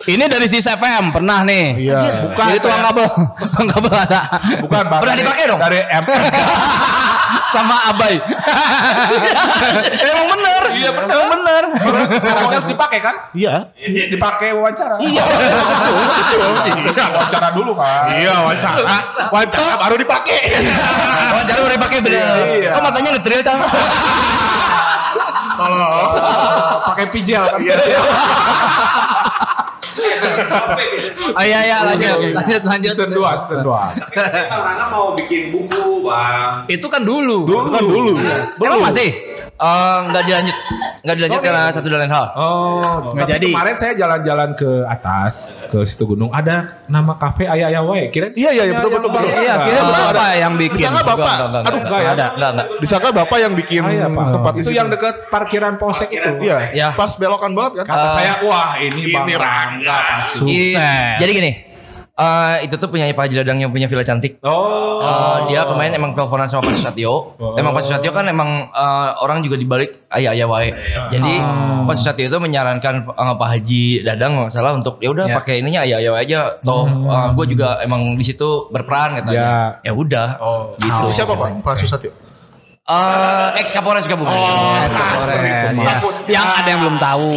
[0.09, 1.67] Ini dari si FM pernah nih.
[1.77, 1.99] Iya.
[2.31, 2.47] Bukan.
[2.53, 3.07] Jadi tukang kabel.
[3.53, 4.21] Tukang kabel ada.
[4.63, 4.83] Bukan.
[4.89, 5.61] Pernah dipakai dong?
[5.61, 6.05] Dari M.
[7.49, 8.21] Sama Abai.
[9.99, 10.63] Emang bener.
[10.75, 11.13] Iya bener.
[11.13, 11.63] Emang bener.
[12.21, 13.15] Sekarang harus dipakai kan?
[13.33, 13.73] Iya.
[14.13, 14.97] Dipakai wawancara.
[15.01, 15.23] Iya.
[17.17, 18.09] wawancara dulu kan.
[18.13, 18.79] Iya, wawancara.
[19.33, 20.39] Wawancara baru dipakai.
[21.49, 22.45] Jadi udah dipakai bener.
[22.53, 22.71] Iya.
[22.77, 23.59] Kok matanya ngetril tau?
[25.59, 27.59] Oh, pakai pijel kan.
[31.39, 32.35] Oh iya iya lanjut.
[32.35, 32.93] Lanjut lanjut.
[32.95, 33.69] Season 2, season 2.
[33.69, 36.65] Bang Rangga mau bikin buku bang.
[36.71, 37.45] Itu kan dulu.
[37.45, 38.13] Itu kan dulu.
[38.63, 39.09] Emang masih?
[39.59, 40.57] Eh, enggak dilanjut.
[41.01, 42.27] Enggak dilanjut karena satu dan lain hal.
[42.33, 43.49] Oh, Nggak tapi jadi.
[43.51, 45.35] kemarin saya jalan-jalan ke atas
[45.67, 48.07] ke situ gunung ada nama kafe Ayah Ayah Wae.
[48.09, 49.29] Kira Iya, iya, iya, betul, betul, betul.
[49.29, 50.79] Iya, kira bapak yang bikin.
[50.79, 51.19] Disangka bapak.
[51.19, 52.11] Enggak, enggak, Aduh, enggak, enggak ya?
[52.15, 52.67] Ada, enggak, enggak.
[52.79, 54.27] disangka bapak yang bikin Oh, iya, Pak.
[54.31, 56.31] tempat itu yang dekat parkiran polsek itu.
[56.39, 56.89] Iya, Ya.
[56.95, 57.85] pas belokan banget kan.
[57.89, 60.47] Kata saya, wah ini, Ini Bang Rangga pasti.
[60.47, 61.53] I- Jadi gini.
[62.19, 64.43] Eh, itu tuh penyanyi Pak Haji Ladang yang punya villa cantik.
[64.43, 67.39] Oh, Eh, dia kemarin emang teleponan sama Pak Susatyo.
[67.55, 70.75] Emang Pak Susatyo kan emang eh, orang juga dibalik ayah ayah wae.
[71.09, 71.35] Jadi
[71.87, 75.87] Pak Susatyo itu menyarankan eh, Pak Haji Dadang nggak salah untuk ya udah pakai ininya
[75.87, 76.41] ayah ayah wae aja.
[76.61, 76.85] Toh
[77.33, 79.79] gue juga emang di situ berperan katanya.
[79.81, 80.29] Ya udah.
[80.77, 81.07] gitu.
[81.07, 81.63] Itu siapa Pak?
[81.63, 82.11] Pak Susatyo.
[82.89, 84.33] Eh, ex Kapolres Sukabumi.
[84.33, 85.29] Ex Kapolres.
[85.29, 86.01] Ya.
[86.25, 87.29] Yang ada yang belum tahu.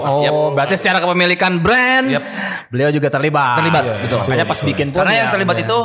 [0.00, 2.08] Oh, berarti secara kepemilikan brand,
[2.68, 3.60] beliau juga terlibat.
[3.60, 4.18] Terlibat, betul.
[4.24, 5.64] Makanya pas bikin pun Karena yang ya, terlibat ya.
[5.68, 5.78] itu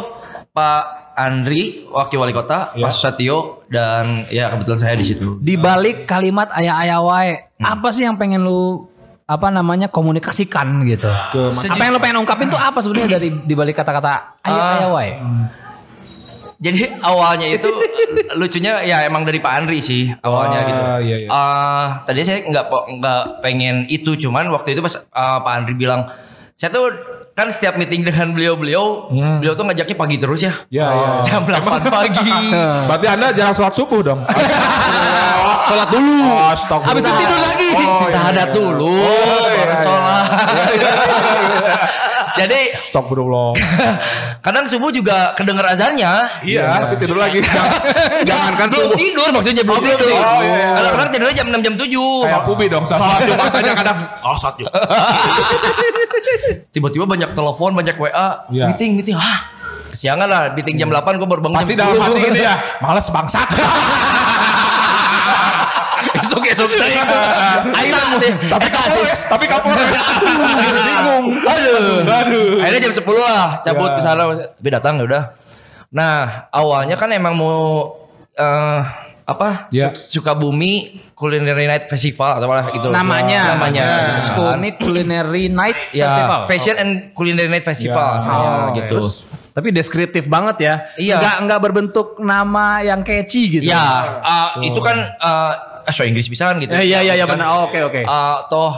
[0.54, 0.82] Pak
[1.14, 5.36] Andri, wakil wali kota, Pak Susatyo dan ya kebetulan saya di situ.
[5.38, 7.66] di balik kalimat ayah-ayah wae, Hmm.
[7.70, 8.88] apa sih yang pengen lu
[9.24, 11.06] apa namanya komunikasikan gitu?
[11.08, 15.12] apa yang lu pengen ungkapin tuh apa sebenarnya dari di balik kata-kata ayah-ayah wae?
[16.64, 17.68] Jadi awalnya itu
[18.40, 20.82] lucunya ya emang dari Pak Andri sih awalnya Oh, gitu.
[21.04, 21.28] iya, iya.
[21.28, 22.66] Eh, tadinya saya nggak
[22.98, 26.08] nggak pengen itu cuman waktu itu pas eh, Pak Andri bilang
[26.56, 26.88] saya tuh
[27.34, 29.10] kan setiap meeting dengan beliau-beliau
[29.42, 30.54] beliau tuh ngajaknya pagi terus ya.
[30.70, 31.10] Ya, ya.
[31.26, 32.30] Jam 8 pagi.
[32.88, 34.22] Berarti Anda jarang sholat subuh dong.
[35.64, 36.18] Sholat dulu.
[36.50, 36.90] Astagfirullah.
[36.90, 37.70] Habis itu tidur lagi.
[38.08, 38.96] Sahadat dulu,
[39.50, 40.26] baru sholat.
[42.34, 43.52] Jadi Astagfirullah.
[44.40, 46.14] kadang subuh juga kedenger azannya.
[46.42, 47.40] Iya, tapi tidur lagi.
[48.30, 48.98] Jangankan belum subuh.
[48.98, 50.10] tidur maksudnya belum tidur.
[50.10, 50.74] Oh, iya.
[50.74, 52.26] Kalau sekarang tidurnya jam 6 jam 7.
[52.26, 53.00] Kayak Pubi dong sama.
[53.00, 53.98] Salat Jumat kadang-kadang.
[54.22, 54.74] Oh, saat Jumat.
[56.74, 58.66] Tiba-tiba banyak telepon, banyak WA, Iya.
[58.68, 59.14] meeting, meeting.
[59.14, 59.46] Ah,
[59.88, 62.04] kesiangan lah, meeting jam 8 gue baru bangun Pasti jam dalam 10.
[62.04, 62.56] hati gini ya.
[62.80, 63.48] Males bangsat.
[66.34, 66.98] Esok esok tadi.
[67.70, 68.32] Ayo sih.
[68.50, 69.86] Tapi kapolres, tapi kapolres.
[70.88, 71.26] Bingung.
[71.30, 72.02] Aduh.
[72.04, 72.48] Aduh.
[72.58, 73.96] Akhirnya jam 10 lah cabut Ya.
[73.96, 74.24] ke sana.
[74.50, 75.24] Tapi datang ya udah.
[75.94, 77.94] Nah, awalnya kan emang mau
[78.34, 78.82] eh
[79.24, 79.70] apa?
[79.70, 79.94] Ya.
[79.94, 82.90] Su- Sukabumi Culinary Night Festival atau apa gitu.
[82.90, 83.54] Namanya.
[83.56, 83.86] Namanya.
[84.20, 86.40] Sukumi Culinary Night Ya, Festival.
[86.50, 88.26] Fashion and Culinary Night Festival Ya.
[88.26, 88.98] saya Oh, gitu.
[89.00, 89.14] terus.
[89.54, 90.74] Tapi deskriptif banget ya.
[90.98, 91.16] Iya.
[91.22, 93.70] Enggak enggak berbentuk nama yang catchy gitu.
[93.70, 93.86] Ya,
[94.26, 94.98] eh, itu kan
[95.84, 96.72] eh so Inggris bisa kan gitu.
[96.72, 97.48] Eh, iya iya iya Kan, benar.
[97.54, 98.02] Oh, Oke oke.
[98.02, 98.72] eh, toh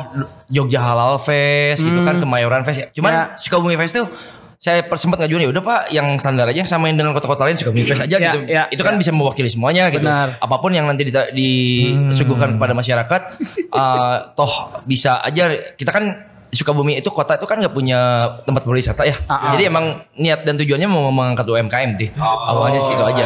[0.48, 2.88] Jogja Halal Fest gitu kan Kemayoran Fest ya.
[2.92, 3.24] Cuman Ya.
[3.36, 4.08] Sukabumi Fest tuh
[4.56, 8.02] saya sempat ngajuin ya udah Pak yang standar aja samain dengan kota-kota lain Sukabumi Fest
[8.02, 8.40] aja Ya, gitu.
[8.48, 9.00] ya, Itu kan ya.
[9.00, 10.02] bisa mewakili semuanya gitu.
[10.02, 10.40] Benar.
[10.40, 13.22] Apa pun yang nanti disuguhkan kepada masyarakat
[13.70, 16.06] eh, toh bisa aja kita kan
[16.50, 18.00] Sukabumi itu kota itu kan nggak punya
[18.42, 19.20] tempat berwisata ya.
[19.28, 19.52] Ah.
[19.52, 22.10] Jadi emang niat dan tujuannya mau mengangkat UMKM sih.
[22.16, 23.26] Awalnya sih itu aja.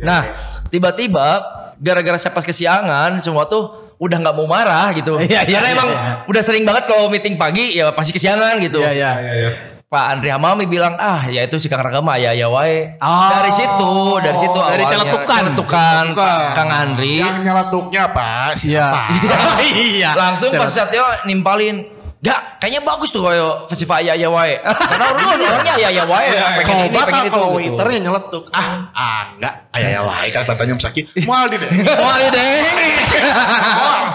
[0.00, 0.22] Nah,
[0.66, 1.38] tiba-tiba
[1.80, 5.16] gara-gara saya pas kesiangan semua tuh udah nggak mau marah gitu.
[5.20, 6.12] Iya, iya, Karena iya, emang iya.
[6.28, 8.80] udah sering banget kalau meeting pagi ya pasti kesiangan gitu.
[8.80, 9.50] Iya iya.
[9.90, 12.94] Pak Andri Hamami bilang ah ya itu si Kang Ragama ya ya wae.
[13.02, 13.28] Oh.
[13.34, 14.92] Dari situ, dari situ Dari awalnya.
[14.94, 15.42] celetukan.
[15.50, 16.04] Celetukan,
[16.54, 17.18] Kang Andri.
[17.18, 19.10] Yang nyeletuknya Pak, siapa?
[19.66, 20.14] Iya.
[20.22, 21.82] Langsung pas Satyo nimpalin
[22.20, 24.60] Gak, kayaknya bagus tuh kayak festival Ayah Ayah Wae.
[24.60, 26.28] Karena orang orangnya Ayah Ayah Wae.
[26.60, 27.32] Pengen ini, Coba pengen kan itu.
[27.32, 27.56] kalau gitu.
[27.80, 28.42] waiternya nyeletuk.
[28.52, 29.54] Ah, ah enggak.
[29.70, 31.06] Ayah ya wae kan katanya Mesaki.
[31.24, 31.70] Mual di deh.
[32.02, 32.58] Wah, ini deh.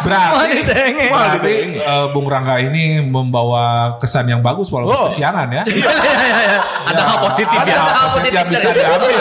[0.03, 1.07] Berarti, denge.
[1.09, 5.07] berarti eh, Bung Rangga ini membawa kesan yang bagus walaupun Oh.
[5.09, 5.63] kesiangan ya.
[5.75, 6.59] Iya iya iya.
[6.85, 7.79] Ada hal positif Ada ya.
[7.81, 9.11] hal positif yang bisa diambil.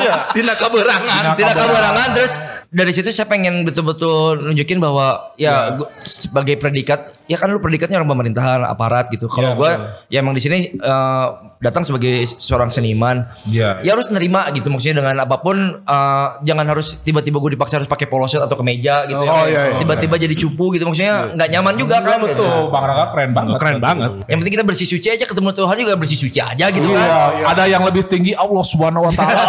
[0.00, 0.14] Iya.
[0.32, 1.22] Tidak keberangan.
[1.36, 2.32] tidak kabarangan terus
[2.68, 7.96] dari situ saya pengen betul-betul nunjukin bahwa ya gua sebagai predikat ya kan lu predikatnya
[7.96, 9.88] orang pemerintahan aparat gitu kalau Ya, gua betul.
[10.06, 11.26] ya emang di sini eh,
[11.58, 13.80] datang sebagai seorang seniman Iya.
[13.80, 17.86] ya harus nerima gitu maksudnya dengan apa pun eh, jangan harus tiba-tiba gue dipaksa harus
[17.86, 19.48] pakai polo shirt atau kemeja gitu Oh, ya.
[19.48, 19.78] iya, iya.
[19.78, 22.42] tiba-tiba jadi cupu gitu maksudnya nggak nyaman juga kan gitu.
[22.42, 23.56] Betul, Bang Rangga keren banget.
[23.56, 24.10] Keren banget.
[24.26, 27.08] yang penting kita bersih suci aja ketemu Tuhan juga bersih suci aja gitu Iya, kan
[27.48, 29.44] ada yang lebih tinggi Allah Subhanahu wa taala.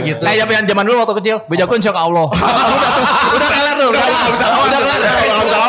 [0.08, 2.26] gitu Kayak yang zaman dulu waktu kecil, bejakun syok Allah.
[3.36, 4.24] udah kelar tuh, udah kelar.
[4.64, 5.00] Udah kelar.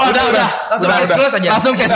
[0.08, 0.47] Udah udah.
[0.71, 1.91] langsung cash close aja Langsung cash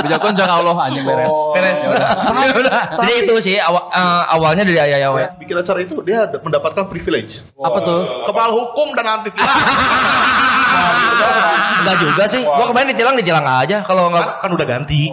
[0.00, 1.36] Bejakun syok Allah anjing beres.
[1.52, 2.80] Beres, ya udah.
[2.98, 7.42] Jadi itu sih awa- eh, awalnya dari ayah ayah Bikin acara itu dia mendapatkan privilege.
[7.54, 8.00] Apa tuh?
[8.24, 9.48] Kepala hukum dan anti tilang.
[11.78, 12.42] Enggak juga sih.
[12.42, 15.10] Gua kemarin ditilang ditilang aja kalau enggak kan udah ganti.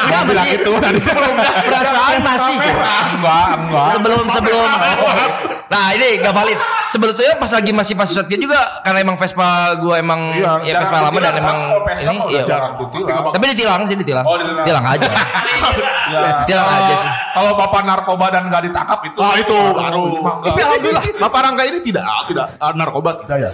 [0.00, 0.70] enggak bilang itu
[1.66, 2.74] perasaan masih tuh.
[3.12, 3.88] enggak, enggak.
[3.94, 4.66] Sebelum sebelum
[5.70, 6.58] Nah ini gak valid
[6.90, 10.98] Sebetulnya pas lagi masih pas Susatya juga Karena emang Vespa gue emang Iya, Ya Vespa
[10.98, 11.58] lama dan emang
[11.94, 12.74] Ini iya.
[13.30, 14.66] Tapi ditilang sih ditilang Oh, ditilang.
[14.66, 15.06] Tilang aja
[16.50, 19.18] Tilang aja sih Kalau bapak narkoba dan nggak ditangkap itu.
[19.22, 19.58] Ah itu
[20.42, 23.50] Tapi alhamdulillah Bapak Rangga ini tidak tidak ah, narkoba tidak ya.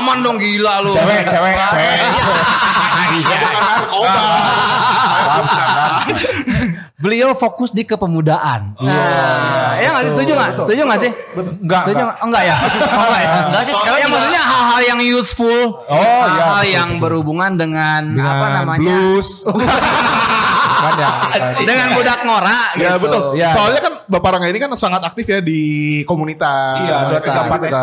[0.00, 0.92] Aman dong gila lu.
[0.92, 1.96] Cewek, cewek, cewek.
[3.60, 4.16] Narkoba.
[7.00, 8.76] Beliau fokus di kepemudaan.
[8.76, 10.50] Nah, ya nggak sih setuju nggak?
[10.60, 11.10] Setuju nggak sih?
[11.32, 12.12] Enggak, Setuju enggak.
[12.12, 12.18] nggak?
[12.20, 12.56] Enggak ya?
[12.60, 13.30] Oh, enggak ya?
[13.40, 18.02] Enggak sih sekarang Ya juga maksudnya hal-hal yang youthful, Oh, iya, hal-hal yang berhubungan dengan,
[18.04, 18.80] Dengan apa namanya?
[18.84, 19.28] blues.
[20.90, 21.12] Ya.
[21.60, 23.04] dengan budak ngora Ya gitu.
[23.04, 23.22] betul.
[23.36, 23.52] Iya.
[23.52, 25.60] Soalnya kan Bapak Rangga ini kan sangat aktif ya di
[26.02, 26.82] komunitas.
[26.82, 27.28] Iya, SC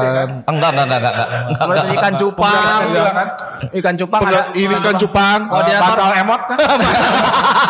[0.04, 0.28] kan.
[0.44, 1.30] Enggak enggak enggak enggak enggak.
[1.62, 3.28] Enggak, ikan cupang, Iya kan?
[3.72, 4.42] ikan cupang ada.
[4.52, 6.58] Ini kan Cupang, Koordinator Bantal emot kan?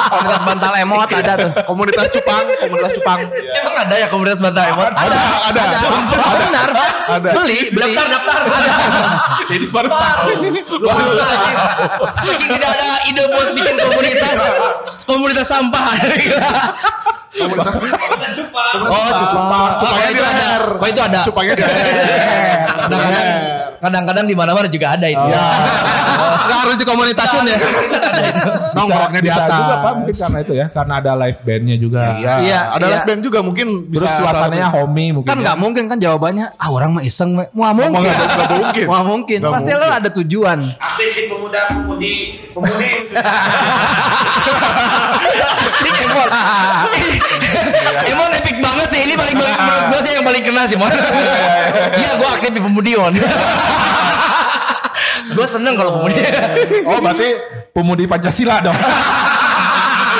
[0.07, 1.49] komunitas bantal emot ada tuh.
[1.69, 3.19] komunitas Cupang, komunitas Cupang.
[3.29, 4.89] Emang ada ya komunitas bantai emot?
[4.89, 5.15] Ada,
[5.53, 5.63] ada.
[6.17, 6.67] Oh, benar.
[7.07, 7.29] Ada.
[7.37, 7.93] Beli, beli.
[7.93, 8.41] Daftar daftar.
[9.53, 10.27] Ini baru tahu.
[12.25, 14.39] Saking tidak ada ide buat bikin komunitas
[15.05, 15.85] komunitas sampah.
[17.37, 17.75] Komunitas
[18.87, 19.77] Oh, Cupang.
[19.77, 20.33] Cupangnya itu di ada.
[20.33, 20.65] leher.
[20.81, 21.19] Oh, itu ada.
[21.21, 21.85] Cupangnya di leher.
[22.65, 23.29] Kadang-kadang
[23.79, 25.17] kadang-kadang di mana-mana juga ada itu.
[25.27, 25.43] Iya.
[26.39, 27.57] Enggak harus dikomentasin ya.
[28.71, 29.57] Nongkrongnya di bisa atas.
[29.57, 32.91] juga Pak mungkin karena itu ya karena ada live bandnya juga Iya, Iya, ada iya.
[32.93, 35.43] live band juga mungkin bisa terus suasananya homey mungkin Kan ya.
[35.43, 36.45] nggak mungkin kan jawabannya.
[36.55, 37.43] Ah orang mah iseng, we.
[37.59, 37.99] Wah mungkin.
[37.99, 38.85] nggak- nggak mungkin.
[38.87, 39.39] Wah mungkin.
[39.43, 40.59] Pasti lo ada tujuan.
[40.77, 42.13] Aktif di pemuda pemudi
[42.49, 42.89] pemudi.
[45.77, 46.29] Ini Emon.
[48.05, 49.01] Emon epic banget sih.
[49.07, 50.91] Ini paling menurut gue sih yang paling kena sih, Mon.
[52.01, 53.11] Iya, gue aktif di Pemudion.
[55.35, 56.27] gue seneng kalau Pemudion.
[56.87, 57.29] Oh berarti
[57.71, 58.73] pemudi Pancasila dong.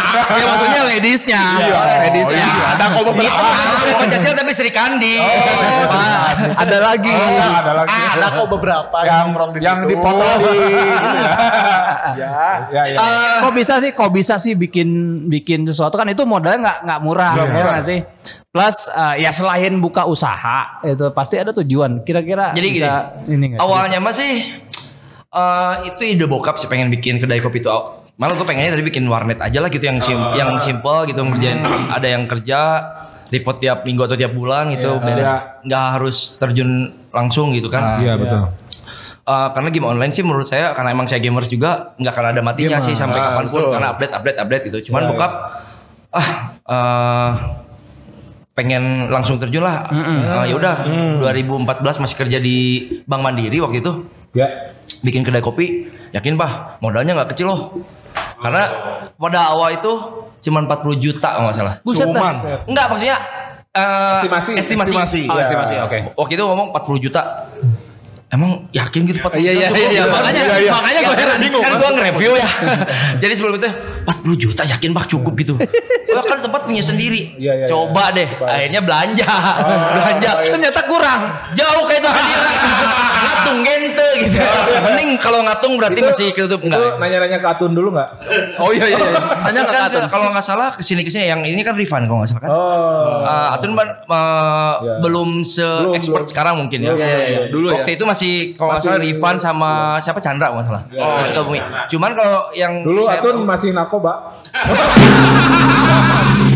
[0.10, 1.44] ya maksudnya ladiesnya.
[2.02, 2.48] ladiesnya.
[2.74, 3.36] Ada kok beberapa.
[3.38, 5.14] Bukan Pancasila tapi Sri Kandi.
[5.18, 7.12] Wah, Ada lagi.
[7.12, 7.92] ada lagi.
[8.14, 9.90] Ada kok beberapa yang yang nongkrong di yang situ.
[9.92, 10.56] dipoto di
[12.18, 12.32] Ya.
[12.72, 12.98] ya ya.
[13.42, 14.88] kok bisa sih kok bisa sih bikin
[15.28, 17.78] bikin sesuatu kan itu modalnya nggak nggak murah Nggak murah.
[17.80, 18.00] sih
[18.48, 22.94] plus eh, ya selain buka usaha itu pasti ada tujuan kira-kira Jadi gini, bisa
[23.28, 24.34] ini nggak awalnya masih
[25.28, 27.70] eh itu ide bokap sih pengen bikin kedai kopi itu.
[28.18, 31.62] Malah gue pengennya tadi bikin warnet aja lah gitu yang sim yang simple gitu ngerjain
[31.96, 32.60] ada yang kerja
[33.30, 35.30] report tiap minggu atau tiap bulan gitu beres
[35.62, 36.70] nggak harus terjun
[37.14, 38.02] langsung gitu kan.
[38.02, 38.50] Iya betul.
[39.22, 42.42] Eh, karena game online sih menurut saya karena emang saya gamers juga nggak akan ada
[42.42, 43.72] matinya sih sampai Ah, kapan pun betul.
[43.76, 44.78] karena update update update gitu.
[44.90, 45.32] Cuman bokap
[46.10, 46.28] ah
[46.64, 47.30] eh,
[48.56, 49.86] pengen langsung terjun lah.
[49.94, 50.76] Eh, ya udah
[51.22, 52.58] 2014 masih kerja di
[53.06, 53.92] Bank Mandiri waktu itu
[54.34, 54.74] Ya.
[55.04, 55.86] bikin kedai kopi.
[56.10, 57.62] Yakin bah modalnya nggak kecil loh.
[58.38, 58.64] Karena
[59.14, 59.92] pada awal itu
[60.40, 61.76] cuma 40 juta kalau nggak salah.
[61.82, 62.34] buset dah.
[62.64, 63.18] Enggak maksudnya
[63.74, 64.52] eh, Estimasi.
[64.56, 64.94] estimasi.
[64.94, 65.22] Estimasi.
[65.26, 67.22] Oh, estimasi oke Waktu itu ngomong 40 juta.
[68.28, 69.56] Emang yakin gitu 40 Iya, juta?
[69.56, 69.80] iya, cukup?
[69.88, 70.72] iya, makanya iya, iya.
[70.76, 71.64] makanya gue heran bingung.
[71.64, 72.50] Kan gue nge-review ya.
[73.24, 73.70] Jadi sebelum itu
[74.08, 75.54] 40 juta yakin bah cukup gitu.
[76.10, 77.36] Oh kan tempat punya sendiri.
[77.36, 78.26] Iya, iya, Coba deh.
[78.40, 79.28] Akhirnya belanja.
[79.94, 80.32] belanja.
[80.48, 81.22] ternyata kurang
[81.54, 82.10] Jauh kayak itu
[83.18, 84.40] Ngatung gente gitu.
[84.80, 86.98] Mending kalau ngatung berarti masih ketutup Itu enggak.
[86.98, 88.10] nanya-nanya ke Atun dulu nggak?
[88.58, 88.98] Oh iya iya.
[88.98, 89.20] iya.
[89.44, 90.04] Nanya ke kan Atun.
[90.08, 92.52] kalau nggak salah ke sini ke sini yang ini kan refund kalau nggak salah kan.
[92.52, 93.22] Oh.
[93.22, 93.86] Uh, Atun uh,
[94.78, 95.00] Ya.
[95.02, 96.32] belum se expert belum.
[96.32, 96.94] sekarang mungkin ya.
[97.50, 100.84] Dulu Waktu itu masih kalau nggak salah refund sama siapa Chandra nggak salah.
[100.98, 101.20] Oh.
[101.88, 104.34] Cuman kalau yang Dulu Atun tahu- masih narkoba.